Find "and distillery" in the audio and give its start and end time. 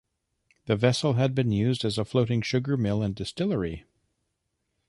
3.03-3.85